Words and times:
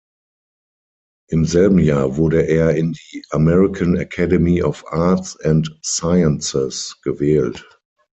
Im 1.29 1.45
selben 1.45 1.77
Jahr 1.77 2.17
wurde 2.17 2.41
er 2.41 2.73
in 2.75 2.93
die 2.93 3.23
American 3.29 3.95
Academy 3.97 4.63
of 4.63 4.83
Arts 4.87 5.39
and 5.41 5.71
Sciences 5.83 6.97
gewählt. 7.03 7.63